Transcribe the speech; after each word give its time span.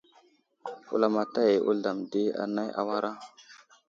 Wulamataya 0.87 1.51
i 1.57 1.63
Wuzlam 1.65 1.97
ɗi 2.11 2.21
anay 2.43 2.69
awara. 2.79 3.11